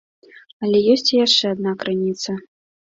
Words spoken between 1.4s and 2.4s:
адна крыніца.